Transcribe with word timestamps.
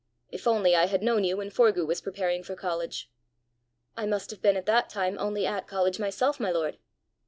If 0.31 0.47
only 0.47 0.75
I 0.75 0.87
had 0.87 1.03
known 1.03 1.23
you 1.23 1.37
when 1.37 1.51
Forgue 1.51 1.85
was 1.87 2.01
preparing 2.01 2.41
for 2.41 2.55
college!" 2.55 3.11
"I 3.95 4.07
must 4.07 4.31
have 4.31 4.41
been 4.41 4.57
at 4.57 4.65
that 4.65 4.89
time 4.89 5.15
only 5.19 5.45
at 5.45 5.67
college 5.67 5.99
myself, 5.99 6.39
my 6.39 6.49
lord!" 6.49 6.79